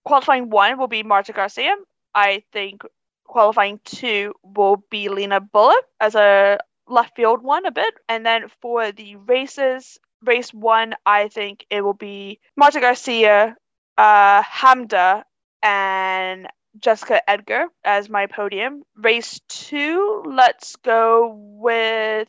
qualifying 0.06 0.52
one 0.52 0.78
will 0.78 0.88
be 0.88 1.02
Marta 1.02 1.34
Garcia. 1.34 1.74
I 2.14 2.44
think 2.54 2.84
qualifying 3.26 3.80
two 3.84 4.36
will 4.44 4.84
be 4.92 5.10
Lena 5.10 5.42
Bühler 5.42 5.82
as 6.00 6.14
a 6.14 6.60
left 6.88 7.16
field 7.16 7.42
one 7.42 7.66
a 7.66 7.72
bit. 7.72 7.96
And 8.08 8.24
then 8.24 8.44
for 8.62 8.92
the 8.92 9.16
races, 9.16 9.98
race 10.24 10.54
one, 10.54 10.94
I 11.04 11.30
think 11.30 11.66
it 11.72 11.82
will 11.82 11.96
be 11.96 12.40
Marta 12.56 12.80
Garcia, 12.80 13.56
uh, 13.98 14.44
Hamda, 14.44 15.24
and 15.64 16.48
Jessica 16.80 17.28
Edgar 17.30 17.66
as 17.84 18.10
my 18.10 18.28
podium. 18.28 18.84
Race 18.96 19.40
two, 19.48 20.24
let's 20.26 20.76
go 20.78 21.36
with 21.38 22.28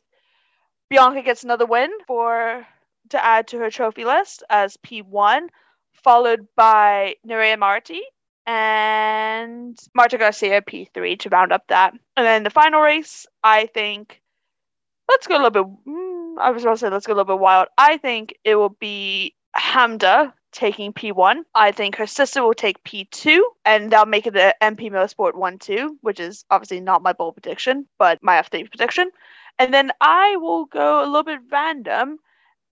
Bianca 0.90 1.22
gets 1.22 1.44
another 1.44 1.66
win 1.66 1.90
for 2.06 2.66
to 3.10 3.24
add 3.24 3.46
to 3.48 3.58
her 3.58 3.70
trophy 3.70 4.04
list 4.04 4.42
as 4.50 4.76
P1, 4.78 5.48
followed 5.92 6.46
by 6.56 7.16
Nerea 7.26 7.58
Marti 7.58 8.00
and 8.46 9.78
Marta 9.94 10.18
Garcia 10.18 10.60
P3 10.62 11.18
to 11.20 11.28
round 11.28 11.52
up 11.52 11.64
that. 11.68 11.94
And 12.16 12.26
then 12.26 12.42
the 12.42 12.50
final 12.50 12.80
race, 12.80 13.26
I 13.44 13.66
think, 13.66 14.20
let's 15.08 15.26
go 15.26 15.36
a 15.36 15.42
little 15.42 15.50
bit. 15.50 15.64
Mm, 15.86 16.38
I 16.38 16.50
was 16.50 16.62
about 16.62 16.72
to 16.72 16.78
say 16.78 16.88
let's 16.88 17.06
go 17.06 17.12
a 17.12 17.16
little 17.16 17.36
bit 17.36 17.40
wild. 17.40 17.68
I 17.78 17.98
think 17.98 18.34
it 18.44 18.56
will 18.56 18.76
be 18.80 19.34
Hamda 19.56 20.32
taking 20.52 20.92
P1. 20.92 21.42
I 21.54 21.72
think 21.72 21.96
her 21.96 22.06
sister 22.06 22.42
will 22.42 22.54
take 22.54 22.82
P2, 22.84 23.40
and 23.64 23.90
they'll 23.90 24.06
make 24.06 24.26
it 24.26 24.34
the 24.34 24.54
MP 24.62 24.90
Motorsport 24.90 25.34
1 25.34 25.58
2, 25.58 25.98
which 26.02 26.20
is 26.20 26.44
obviously 26.50 26.80
not 26.80 27.02
my 27.02 27.12
bold 27.12 27.34
prediction, 27.34 27.88
but 27.98 28.22
my 28.22 28.40
F3 28.40 28.70
prediction. 28.70 29.10
And 29.58 29.74
then 29.74 29.90
I 30.00 30.36
will 30.36 30.66
go 30.66 31.02
a 31.02 31.06
little 31.06 31.24
bit 31.24 31.40
random, 31.50 32.18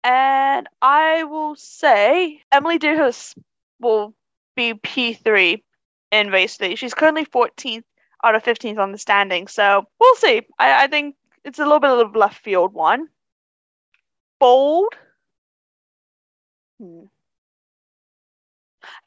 and 0.05 0.69
I 0.81 1.25
will 1.25 1.57
say 1.57 2.43
Emely 2.53 2.79
de 2.79 2.95
Heus 2.95 3.35
will 3.81 4.15
be 4.55 4.75
P3 4.75 5.63
in 6.11 6.31
race 6.31 6.57
three. 6.57 6.77
She's 6.77 6.95
currently 6.95 7.25
14th 7.25 7.85
out 8.23 8.35
of 8.35 8.43
15th 8.43 8.79
on 8.79 8.93
the 8.93 8.99
standing, 8.99 9.49
so 9.49 9.85
we'll 9.99 10.15
see. 10.17 10.43
I, 10.59 10.85
I 10.85 10.87
think 10.87 11.17
it's 11.45 11.59
a 11.59 11.65
little 11.65 11.81
bit 11.81 11.91
of 11.91 12.15
a 12.15 12.19
left 12.19 12.43
field 12.43 12.75
one. 12.75 13.09
Bold. 14.39 14.95
Hmm. 16.79 17.05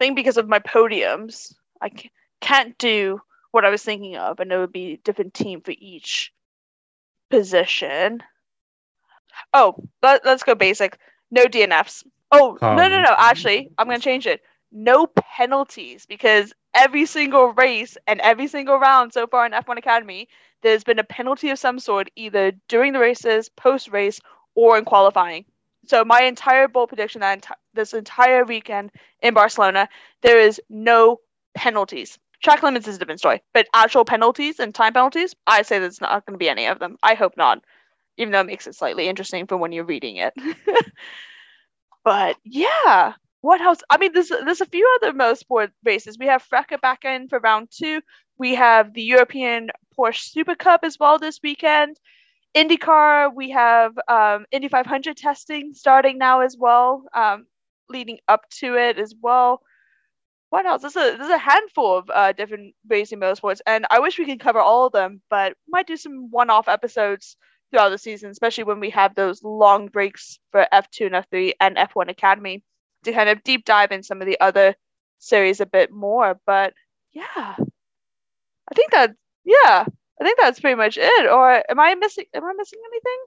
Think 0.03 0.17
because 0.17 0.35
of 0.35 0.49
my 0.49 0.59
podiums, 0.59 1.55
I 1.81 1.89
can't 2.41 2.77
do 2.77 3.21
what 3.51 3.63
I 3.63 3.69
was 3.69 3.83
thinking 3.83 4.17
of, 4.17 4.41
and 4.41 4.51
it 4.51 4.57
would 4.57 4.73
be 4.73 4.95
a 4.95 4.97
different 4.97 5.33
team 5.33 5.61
for 5.61 5.73
each 5.77 6.33
position. 7.29 8.21
Oh, 9.53 9.75
let, 10.01 10.25
us 10.25 10.43
go 10.43 10.55
basic. 10.55 10.97
No 11.31 11.45
DNFs. 11.45 12.03
Oh, 12.33 12.57
um, 12.61 12.75
no, 12.75 12.89
no, 12.89 13.01
no. 13.01 13.15
Actually, 13.17 13.69
I'm 13.77 13.87
going 13.87 13.97
to 13.97 14.03
change 14.03 14.27
it. 14.27 14.41
No 14.73 15.07
penalties 15.07 16.05
because 16.05 16.51
every 16.73 17.05
single 17.05 17.53
race 17.53 17.95
and 18.05 18.19
every 18.19 18.47
single 18.47 18.79
round 18.79 19.13
so 19.13 19.25
far 19.25 19.45
in 19.45 19.53
F1 19.53 19.77
Academy, 19.77 20.27
there's 20.63 20.83
been 20.83 20.99
a 20.99 21.05
penalty 21.05 21.49
of 21.49 21.59
some 21.59 21.79
sort 21.79 22.09
either 22.17 22.51
during 22.67 22.91
the 22.91 22.99
races, 22.99 23.47
post 23.47 23.87
race, 23.87 24.19
or 24.53 24.77
in 24.77 24.83
qualifying. 24.83 25.45
So 25.85 26.05
my 26.05 26.21
entire 26.23 26.67
bold 26.67 26.89
prediction 26.89 27.21
that 27.21 27.41
enti- 27.41 27.55
this 27.73 27.93
entire 27.93 28.45
weekend 28.45 28.91
in 29.21 29.33
Barcelona, 29.33 29.89
there 30.21 30.39
is 30.39 30.61
no 30.69 31.17
penalties. 31.55 32.17
Track 32.43 32.63
limits 32.63 32.87
is 32.87 32.95
a 32.95 32.99
different 32.99 33.19
story, 33.19 33.41
but 33.53 33.67
actual 33.73 34.05
penalties 34.05 34.59
and 34.59 34.73
time 34.75 34.93
penalties, 34.93 35.33
I 35.47 35.61
say 35.61 35.79
there's 35.79 36.01
not 36.01 36.25
going 36.25 36.33
to 36.35 36.37
be 36.37 36.49
any 36.49 36.65
of 36.67 36.79
them. 36.79 36.97
I 37.01 37.13
hope 37.13 37.37
not, 37.37 37.63
even 38.17 38.31
though 38.31 38.41
it 38.41 38.47
makes 38.47 38.67
it 38.67 38.75
slightly 38.75 39.07
interesting 39.07 39.47
for 39.47 39.57
when 39.57 39.71
you're 39.71 39.85
reading 39.85 40.17
it. 40.17 40.33
but 42.03 42.37
yeah, 42.43 43.13
what 43.41 43.61
else? 43.61 43.79
I 43.89 43.97
mean, 43.97 44.11
there's 44.13 44.29
there's 44.29 44.61
a 44.61 44.65
few 44.65 44.89
other 45.01 45.13
motorsport 45.13 45.71
races. 45.83 46.17
We 46.17 46.27
have 46.27 46.47
FRECA 46.47 46.81
back 46.81 47.05
in 47.05 47.27
for 47.27 47.39
round 47.39 47.69
two. 47.71 48.01
We 48.37 48.55
have 48.55 48.93
the 48.93 49.03
European 49.03 49.69
Porsche 49.97 50.29
Super 50.31 50.55
Cup 50.55 50.81
as 50.83 50.97
well 50.99 51.19
this 51.19 51.39
weekend. 51.43 51.97
IndyCar, 52.55 53.33
we 53.33 53.49
have 53.51 53.97
um, 54.07 54.45
Indy 54.51 54.67
500 54.67 55.17
testing 55.17 55.73
starting 55.73 56.17
now 56.17 56.41
as 56.41 56.55
well, 56.57 57.05
um, 57.13 57.47
leading 57.89 58.19
up 58.27 58.47
to 58.59 58.75
it 58.75 58.99
as 58.99 59.13
well. 59.19 59.61
What 60.49 60.67
else? 60.67 60.83
There's 60.83 60.95
a 60.95 61.17
there's 61.17 61.31
a 61.31 61.37
handful 61.37 61.97
of 61.97 62.09
uh, 62.13 62.31
different 62.33 62.75
racing 62.87 63.19
motorsports, 63.19 63.59
and 63.65 63.87
I 63.89 63.99
wish 63.99 64.19
we 64.19 64.25
could 64.25 64.39
cover 64.39 64.59
all 64.59 64.85
of 64.85 64.93
them, 64.93 65.19
but 65.31 65.55
might 65.67 65.87
do 65.87 65.97
some 65.97 66.29
one-off 66.29 66.67
episodes 66.67 67.37
throughout 67.71 67.89
the 67.89 67.97
season, 67.97 68.29
especially 68.29 68.65
when 68.65 68.79
we 68.79 68.91
have 68.91 69.15
those 69.15 69.41
long 69.43 69.87
breaks 69.87 70.37
for 70.51 70.67
F2 70.71 71.07
and 71.07 71.15
F3 71.15 71.53
and 71.59 71.75
F1 71.77 72.07
Academy 72.07 72.63
to 73.03 73.11
kind 73.11 73.29
of 73.29 73.43
deep 73.43 73.65
dive 73.65 73.91
in 73.91 74.03
some 74.03 74.21
of 74.21 74.27
the 74.27 74.39
other 74.39 74.75
series 75.17 75.59
a 75.59 75.65
bit 75.65 75.91
more. 75.91 76.39
But 76.45 76.73
yeah, 77.13 77.25
I 77.57 78.75
think 78.75 78.91
that 78.91 79.15
yeah, 79.43 79.85
I 80.19 80.23
think 80.23 80.37
that's 80.39 80.59
pretty 80.59 80.75
much 80.75 80.97
it. 80.97 81.29
Or 81.29 81.63
am 81.69 81.79
I 81.79 81.95
missing? 81.95 82.25
Am 82.33 82.43
I 82.43 82.53
missing 82.57 82.79
anything? 82.87 83.17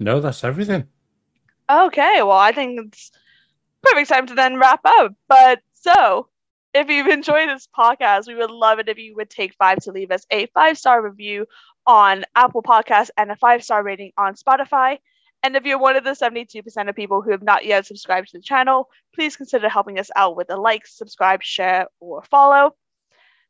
No, 0.00 0.20
that's 0.20 0.44
everything. 0.44 0.86
Okay, 1.70 2.22
well, 2.22 2.38
I 2.38 2.52
think 2.52 2.80
it's 2.86 3.10
perfect 3.82 4.08
time 4.08 4.26
to 4.28 4.34
then 4.34 4.58
wrap 4.58 4.80
up. 4.84 5.12
But 5.28 5.60
so, 5.74 6.28
if 6.74 6.88
you've 6.88 7.08
enjoyed 7.08 7.48
this 7.48 7.68
podcast, 7.76 8.26
we 8.26 8.34
would 8.34 8.50
love 8.50 8.78
it 8.78 8.88
if 8.88 8.98
you 8.98 9.14
would 9.16 9.30
take 9.30 9.54
five 9.54 9.78
to 9.80 9.92
leave 9.92 10.10
us 10.10 10.24
a 10.30 10.46
five 10.46 10.78
star 10.78 11.02
review 11.02 11.46
on 11.86 12.24
Apple 12.36 12.62
Podcasts 12.62 13.10
and 13.16 13.30
a 13.30 13.36
five 13.36 13.64
star 13.64 13.82
rating 13.82 14.12
on 14.16 14.34
Spotify. 14.34 14.98
And 15.42 15.56
if 15.56 15.64
you're 15.64 15.78
one 15.78 15.96
of 15.96 16.02
the 16.02 16.10
72% 16.10 16.88
of 16.88 16.96
people 16.96 17.22
who 17.22 17.30
have 17.30 17.42
not 17.42 17.64
yet 17.64 17.86
subscribed 17.86 18.28
to 18.28 18.38
the 18.38 18.42
channel, 18.42 18.88
please 19.14 19.36
consider 19.36 19.68
helping 19.68 19.98
us 19.98 20.10
out 20.16 20.36
with 20.36 20.50
a 20.50 20.56
like, 20.56 20.84
subscribe, 20.84 21.44
share, 21.44 21.86
or 22.00 22.22
follow. 22.24 22.74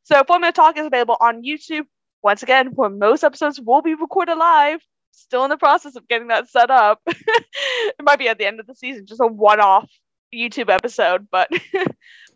So, 0.03 0.23
Formula 0.25 0.53
Talk 0.53 0.77
is 0.79 0.87
available 0.87 1.17
on 1.21 1.43
YouTube. 1.43 1.87
Once 2.23 2.43
again, 2.43 2.69
where 2.75 2.91
most 2.91 3.25
episodes 3.25 3.61
will 3.61 3.83
be 3.83 3.95
recorded 3.95 4.37
live. 4.37 4.81
Still 5.13 5.45
in 5.45 5.51
the 5.51 5.57
process 5.57 5.97
of 5.97 6.07
getting 6.09 6.29
that 6.29 6.49
set 6.49 6.71
up. 6.71 7.01
it 7.07 8.03
might 8.03 8.19
be 8.19 8.29
at 8.29 8.39
the 8.39 8.47
end 8.47 8.61
of 8.61 8.67
the 8.67 8.75
season, 8.75 9.07
just 9.07 9.21
a 9.21 9.27
one 9.27 9.61
off 9.61 9.91
YouTube 10.35 10.71
episode, 10.71 11.29
but 11.31 11.49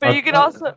but 0.01 0.11
uh, 0.11 0.13
you 0.13 0.23
can 0.23 0.35
also. 0.35 0.77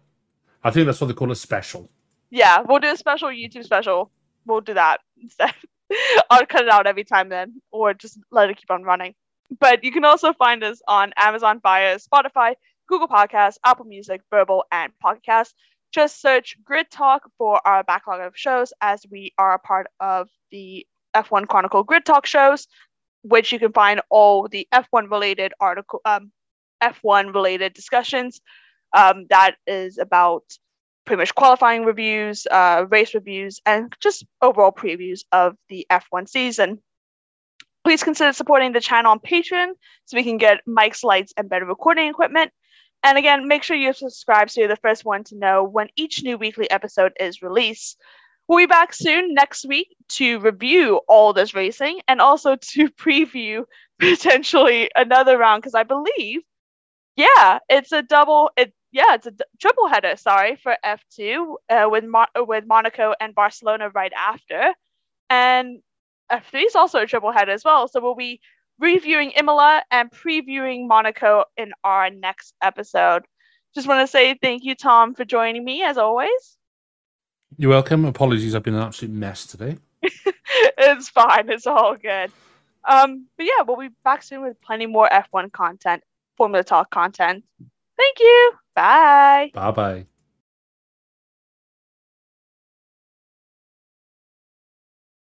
I 0.63 0.71
think 0.71 0.85
that's 0.85 0.99
what 1.01 1.07
they 1.07 1.13
call 1.13 1.31
a 1.31 1.35
special. 1.35 1.89
Yeah, 2.29 2.61
we'll 2.67 2.79
do 2.79 2.91
a 2.91 2.97
special 2.97 3.29
YouTube 3.29 3.63
special. 3.63 4.11
We'll 4.45 4.61
do 4.61 4.73
that 4.73 4.99
instead. 5.21 5.53
I'll 6.29 6.45
cut 6.45 6.63
it 6.63 6.69
out 6.69 6.87
every 6.87 7.03
time 7.03 7.29
then, 7.29 7.61
or 7.71 7.93
just 7.93 8.19
let 8.31 8.49
it 8.49 8.57
keep 8.57 8.71
on 8.71 8.83
running. 8.83 9.13
But 9.59 9.83
you 9.83 9.91
can 9.91 10.05
also 10.05 10.33
find 10.33 10.63
us 10.63 10.81
on 10.87 11.13
Amazon 11.17 11.59
Fire, 11.59 11.97
Spotify, 11.97 12.55
Google 12.87 13.07
Podcasts, 13.07 13.57
Apple 13.63 13.85
Music, 13.85 14.21
Verbal, 14.31 14.65
and 14.71 14.91
Podcast. 15.03 15.53
Just 15.95 16.19
search 16.19 16.57
Grid 16.61 16.91
Talk 16.91 17.31
for 17.37 17.65
our 17.65 17.81
backlog 17.81 18.19
of 18.19 18.35
shows 18.35 18.73
as 18.81 19.05
we 19.09 19.33
are 19.37 19.53
a 19.53 19.59
part 19.59 19.87
of 20.01 20.27
the 20.51 20.85
F1 21.15 21.47
Chronicle 21.47 21.85
Grid 21.85 22.03
Talk 22.03 22.25
shows, 22.25 22.67
which 23.21 23.53
you 23.53 23.59
can 23.59 23.71
find 23.71 24.01
all 24.09 24.49
the 24.49 24.67
F1 24.73 25.09
related 25.09 25.53
article, 25.61 26.01
um, 26.03 26.33
F1 26.83 27.33
related 27.33 27.71
discussions. 27.71 28.41
Um, 28.93 29.27
that 29.29 29.55
is 29.67 29.97
about 29.97 30.43
pretty 31.05 31.21
much 31.21 31.33
qualifying 31.33 31.85
reviews, 31.85 32.45
uh, 32.51 32.85
race 32.89 33.13
reviews, 33.13 33.61
and 33.65 33.95
just 34.01 34.25
overall 34.41 34.73
previews 34.73 35.21
of 35.31 35.55
the 35.69 35.87
F1 35.89 36.27
season. 36.27 36.81
Please 37.85 38.03
consider 38.03 38.33
supporting 38.33 38.73
the 38.73 38.81
channel 38.81 39.13
on 39.13 39.19
Patreon 39.19 39.69
so 40.03 40.17
we 40.17 40.23
can 40.25 40.39
get 40.39 40.59
mics, 40.67 41.05
lights, 41.05 41.31
and 41.37 41.47
better 41.47 41.65
recording 41.65 42.09
equipment. 42.09 42.51
And 43.05 43.19
again, 43.19 43.47
make 43.47 43.63
sure 43.63 43.77
you 43.77 43.93
subscribe 43.93 44.49
so 44.51 44.61
you're 44.61 44.67
the 44.69 44.77
first 44.77 45.05
one 45.05 45.23
to 45.25 45.37
know 45.37 45.63
when 45.63 45.89
each 45.95 46.23
new 46.23 46.37
weekly 46.37 46.69
episode 46.71 47.13
is 47.21 47.43
released. 47.43 48.01
We'll 48.47 48.59
be 48.59 48.67
back 48.67 48.93
soon 48.93 49.33
next 49.35 49.65
week 49.67 49.95
to 50.13 50.39
review 50.39 51.01
all 51.07 51.33
this 51.33 51.55
racing 51.55 52.01
and 52.07 52.21
also 52.21 52.57
to 52.73 52.89
preview 52.89 53.65
potentially 53.99 54.91
another 54.95 55.37
round 55.37 55.63
because 55.63 55.75
I 55.75 55.83
believe, 55.83 56.41
yeah, 57.17 57.59
it's 57.69 57.91
a 57.93 58.01
double. 58.03 58.51
It 58.57 58.73
yeah, 58.91 59.15
it's 59.15 59.27
a 59.27 59.31
d- 59.31 59.45
triple 59.61 59.87
header. 59.89 60.15
Sorry 60.17 60.57
for 60.57 60.77
F 60.83 61.03
two 61.15 61.57
uh, 61.69 61.87
with 61.89 62.05
Mo- 62.05 62.27
with 62.37 62.65
Monaco 62.67 63.13
and 63.21 63.35
Barcelona 63.35 63.89
right 63.89 64.13
after, 64.17 64.73
and 65.29 65.79
F 66.31 66.49
three 66.51 66.63
is 66.63 66.75
also 66.75 66.99
a 67.01 67.07
triple 67.07 67.31
header 67.31 67.51
as 67.53 67.63
well. 67.65 67.87
So 67.87 68.01
we'll 68.01 68.15
be 68.15 68.41
reviewing 68.79 69.31
Imola 69.31 69.83
and 69.91 70.11
previewing 70.11 70.87
Monaco 70.87 71.45
in 71.57 71.73
our 71.83 72.09
next 72.09 72.53
episode. 72.61 73.25
Just 73.73 73.87
want 73.87 74.01
to 74.01 74.07
say 74.07 74.37
thank 74.41 74.63
you, 74.63 74.75
Tom, 74.75 75.13
for 75.13 75.25
joining 75.25 75.63
me 75.63 75.83
as 75.83 75.97
always. 75.97 76.57
You're 77.57 77.69
welcome. 77.69 78.05
Apologies, 78.05 78.55
I've 78.55 78.63
been 78.63 78.75
an 78.75 78.81
absolute 78.81 79.13
mess 79.13 79.45
today. 79.45 79.77
it's 80.01 81.09
fine. 81.09 81.49
It's 81.49 81.67
all 81.67 81.95
good. 81.95 82.31
Um, 82.83 83.27
but 83.37 83.45
yeah, 83.45 83.63
we'll 83.65 83.77
be 83.77 83.89
back 84.03 84.23
soon 84.23 84.41
with 84.41 84.61
plenty 84.61 84.85
more 84.85 85.09
F1 85.09 85.51
content, 85.51 86.03
Formula 86.37 86.63
Talk 86.63 86.91
content. 86.91 87.43
Thank 87.97 88.19
you. 88.19 88.51
Bye. 88.75 89.51
Bye 89.53 89.71
bye. 89.71 90.05